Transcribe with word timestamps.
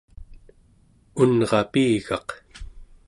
unrapigaq 1.21 2.29